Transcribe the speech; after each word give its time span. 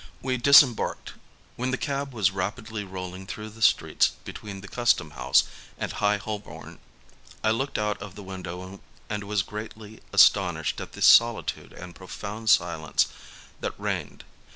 We 0.23 0.37
disembarked. 0.37 1.13
While 1.57 1.69
the 1.69 1.77
cab 1.77 2.11
was 2.11 2.31
rapidly 2.31 2.83
rolling 2.83 3.27
through 3.27 3.49
the 3.49 3.61
streets 3.61 4.13
between 4.25 4.61
the 4.61 4.67
Custom 4.67 5.11
House 5.11 5.43
and 5.77 5.91
High 5.93 6.17
Holbom, 6.17 6.79
I 7.43 7.51
looked 7.51 7.77
out 7.77 8.01
of 8.01 8.15
the 8.15 8.23
window 8.23 8.81
and 9.11 9.23
was 9.23 9.43
greatly 9.43 9.99
as 10.11 10.27
tonished 10.27 10.81
at 10.81 10.93
the 10.93 11.03
solitude 11.03 11.71
and 11.71 11.93
profound 11.93 12.49
silence 12.49 13.09
that 13.59 13.79
reigned. 13.79 14.23